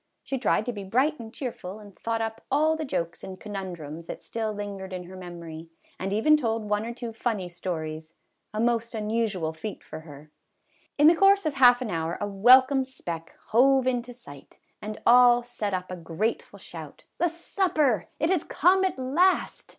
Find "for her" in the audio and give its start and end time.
9.83-10.31